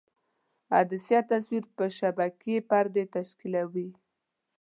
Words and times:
عدسیه 0.77 1.21
تصویر 1.31 1.63
پر 1.77 1.89
شبکیې 1.99 2.57
پردې 2.69 3.03
تشکیولوي. 3.15 3.89